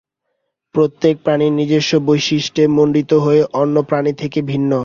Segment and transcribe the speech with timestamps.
[0.75, 4.71] প্রত্যেক প্রাণী নিজস্ব বৈশিষ্ট্যে মণ্ডিত হয়ে অন্য প্রাণী থেকে ভিন্ন।